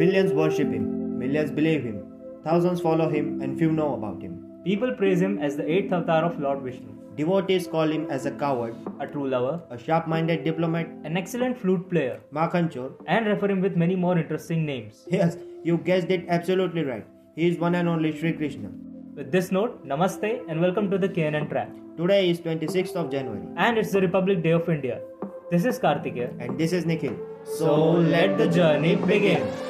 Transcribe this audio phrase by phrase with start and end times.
[0.00, 0.84] Billions worship him,
[1.18, 1.96] millions believe him,
[2.42, 4.34] thousands follow him, and few know about him.
[4.64, 8.30] People praise him as the eighth avatar of Lord Vishnu, Devotees call him as a
[8.30, 12.92] coward, a true lover, a sharp minded diplomat, an excellent flute player, Makhanchor.
[13.06, 15.04] and refer him with many more interesting names.
[15.10, 17.06] Yes, you guessed it absolutely right.
[17.36, 18.70] He is one and only Sri Krishna.
[19.14, 21.68] With this note, namaste and welcome to the KNN track.
[21.98, 25.02] Today is 26th of January, And it's the Republic Day of India.
[25.50, 26.30] This is Kartikeya.
[26.38, 27.18] and this is Nikhil.
[27.58, 29.69] So let the journey begin.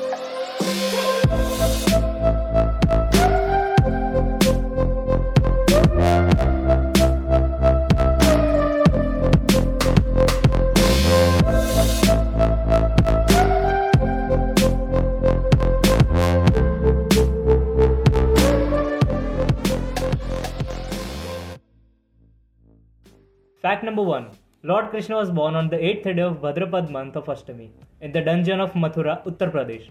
[23.62, 24.30] Fact number 1.
[24.62, 27.70] Lord Krishna was born on the 8th day of Bhadrapad month of Ashtami
[28.00, 29.90] in the dungeon of Mathura, Uttar Pradesh.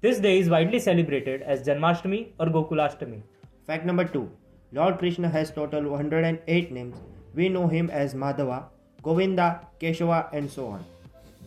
[0.00, 3.20] This day is widely celebrated as Janmashtami or Gokulashtami.
[3.66, 4.30] Fact number 2.
[4.72, 6.96] Lord Krishna has total 108 names.
[7.34, 8.66] We know him as Madhava,
[9.02, 10.84] Govinda, Keshava, and so on.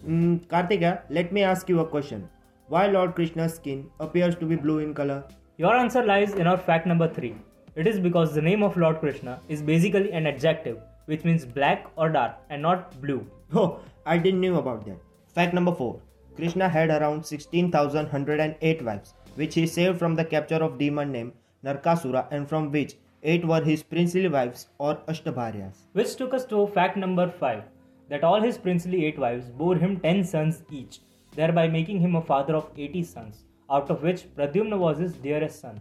[0.05, 2.27] Mm, Kartika, let me ask you a question.
[2.67, 5.23] Why Lord Krishna's skin appears to be blue in color?
[5.55, 7.33] Your answer lies in our fact number 3.
[7.75, 11.87] It is because the name of Lord Krishna is basically an adjective which means black
[11.95, 13.25] or dark and not blue.
[13.53, 14.97] Oh, I didn't know about that.
[15.33, 15.99] Fact number 4.
[16.35, 22.27] Krishna had around 16,108 wives, which he saved from the capture of demon named Narkasura
[22.31, 25.87] and from which 8 were his princely wives or Ashtabharyas.
[25.93, 27.63] Which took us to fact number 5
[28.09, 31.01] that all his princely 8 wives bore him 10 sons each,
[31.35, 35.59] thereby making him a father of 80 sons, out of which Pradyumna was his dearest
[35.59, 35.79] son.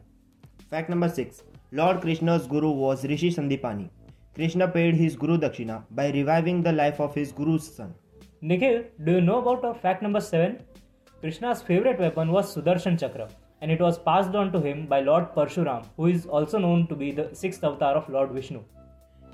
[0.69, 1.43] Fact number 6.
[1.73, 3.89] Lord Krishna's guru was Rishi Sandipani.
[4.35, 7.95] Krishna paid his guru dakshina by reviving the life of his guru's son.
[8.43, 10.59] Nikhil, do you know about fact number 7?
[11.21, 13.29] Krishna's favorite weapon was Sudarshan Chakra
[13.61, 16.95] and it was passed on to him by Lord Parshuram, who is also known to
[16.95, 18.63] be the sixth avatar of Lord Vishnu.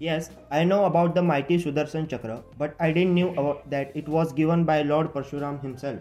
[0.00, 4.09] Yes, I know about the mighty Sudarshan Chakra, but I didn't know about that it
[4.09, 6.00] was given by Lord Parshuram himself.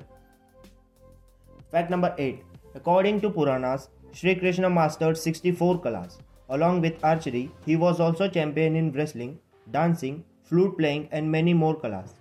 [1.69, 2.43] Fact number 8.
[2.73, 6.17] According to Puranas, Sri Krishna mastered 64 kalas.
[6.49, 9.37] Along with archery, he was also champion in wrestling,
[9.69, 12.13] dancing, flute playing, and many more kalas.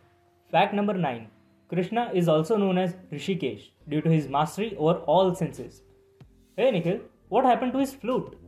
[0.54, 1.26] Fact number 9.
[1.68, 5.82] Krishna is also known as Hrishikesh due to his mastery over all senses.
[6.56, 8.38] Hey Nikhil, what happened to his flute?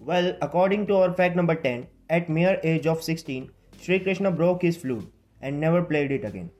[0.00, 4.60] Well, according to our fact number 10, at mere age of 16, Sri Krishna broke
[4.60, 5.10] his flute
[5.40, 6.50] and never played it again.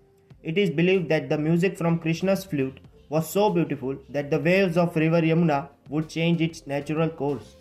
[0.42, 2.80] It is believed that the music from Krishna's flute
[3.10, 7.56] was so beautiful that the waves of river Yamuna would change its natural course.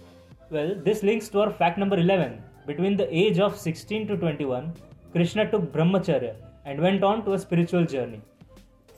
[0.49, 2.41] Well, this links to our fact number 11.
[2.65, 4.73] Between the age of 16 to 21,
[5.11, 6.35] Krishna took brahmacharya
[6.67, 8.21] and went on to a spiritual journey.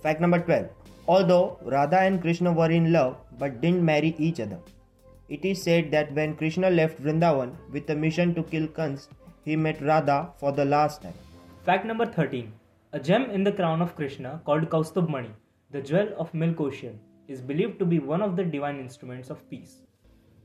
[0.03, 0.69] Fact number 12.
[1.07, 4.59] Although Radha and Krishna were in love but didn't marry each other,
[5.29, 9.07] it is said that when Krishna left Vrindavan with a mission to kill Kans,
[9.45, 11.13] he met Radha for the last time.
[11.63, 12.51] Fact number 13.
[12.93, 15.31] A gem in the crown of Krishna called Kaustubh
[15.71, 19.47] the jewel of milk ocean, is believed to be one of the divine instruments of
[19.51, 19.81] peace.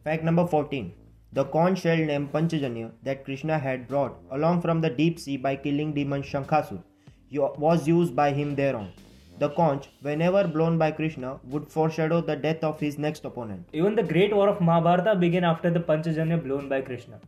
[0.05, 0.93] Fact number 14.
[1.33, 5.57] The conch shell named Panchajanya that Krishna had brought along from the deep sea by
[5.57, 6.83] killing demon Shankasur
[7.31, 8.93] was used by him thereon.
[9.39, 13.69] The conch, whenever blown by Krishna, would foreshadow the death of his next opponent.
[13.73, 17.19] Even the great war of Mahabharata began after the Panchajanya blown by Krishna.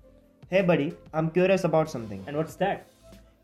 [0.48, 2.22] Hey buddy, I'm curious about something.
[2.28, 2.86] And what's that?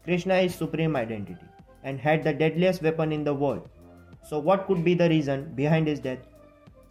[0.05, 1.47] Krishna is supreme identity
[1.83, 3.69] and had the deadliest weapon in the world.
[4.23, 6.21] So what could be the reason behind his death?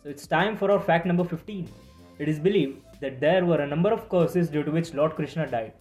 [0.03, 1.69] So it's time for our fact number 15.
[2.19, 5.47] It is believed that there were a number of curses due to which Lord Krishna
[5.47, 5.73] died.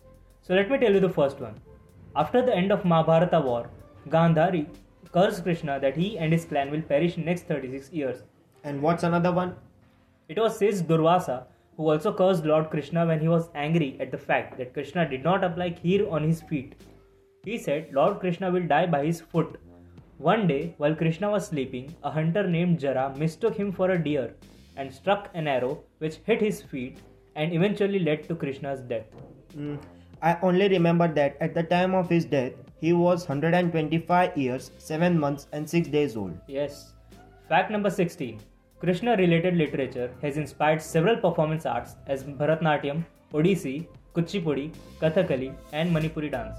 [0.42, 1.60] So let me tell you the first one.
[2.16, 3.70] After the end of Mahabharata war,
[4.08, 4.66] Gandhari
[5.12, 8.22] cursed Krishna that he and his clan will perish in next 36 years.
[8.64, 9.54] And what's another one?
[10.28, 11.44] It was sage Durvasa
[11.76, 15.22] who also cursed Lord Krishna when he was angry at the fact that Krishna did
[15.24, 16.74] not apply kheer on his feet.
[17.44, 19.60] He said Lord Krishna will die by his foot.
[20.18, 24.34] One day, while Krishna was sleeping, a hunter named Jara mistook him for a deer
[24.76, 26.98] and struck an arrow which hit his feet
[27.36, 29.06] and eventually led to Krishna's death.
[29.56, 29.78] Mm,
[30.22, 35.18] I only remember that at the time of his death, he was 125 years, 7
[35.18, 36.38] months, and 6 days old.
[36.46, 36.92] Yes.
[37.48, 38.40] Fact number 16
[38.80, 46.30] Krishna related literature has inspired several performance arts as Bharatnatyam, Odissi, Kuchipudi, Kathakali, and Manipuri
[46.30, 46.58] dance.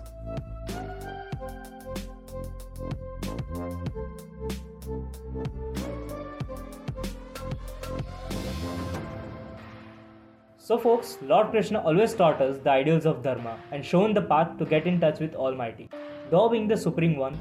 [10.72, 14.58] So, folks, Lord Krishna always taught us the ideals of Dharma and shown the path
[14.58, 15.90] to get in touch with Almighty.
[16.30, 17.38] Thou being the Supreme One,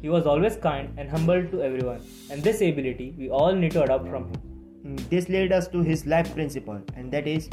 [0.00, 3.82] He was always kind and humble to everyone, and this ability we all need to
[3.82, 4.38] adopt from him.
[4.84, 7.50] Mm, This led us to his life principle, and that is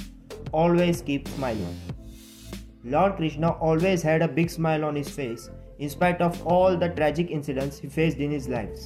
[0.51, 1.75] always keep smiling.
[2.83, 5.49] Lord Krishna always had a big smile on his face,
[5.79, 8.85] in spite of all the tragic incidents he faced in his life.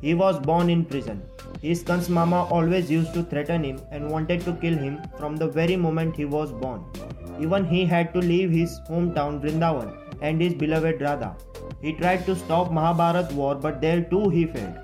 [0.00, 1.22] He was born in prison.
[1.62, 5.48] His Kans Mama always used to threaten him and wanted to kill him from the
[5.48, 6.84] very moment he was born.
[7.38, 11.36] Even he had to leave his hometown Vrindavan and his beloved Radha.
[11.82, 14.78] He tried to stop Mahabharat war, but there too he failed.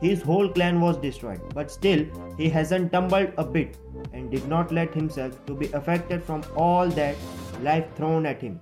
[0.00, 2.04] His whole clan was destroyed, but still
[2.36, 3.76] he hasn't tumbled a bit
[4.12, 7.16] and did not let himself to be affected from all that
[7.62, 8.58] life thrown at him.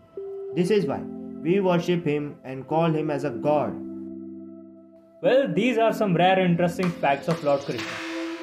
[0.54, 1.00] This is why
[1.42, 3.72] we worship him and call him as a god.
[5.22, 7.86] Well, these are some rare interesting facts of Lord Krishna.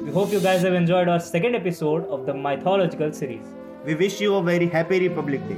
[0.00, 3.48] We hope you guys have enjoyed our second episode of the mythological series.
[3.84, 5.56] We wish you a very happy Republic Day.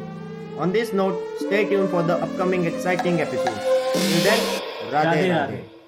[0.56, 3.60] On this note, stay tuned for the upcoming exciting episodes.
[3.92, 4.40] Till then,
[4.90, 5.50] Radhe Radhe Radhe.
[5.50, 5.79] Radhe.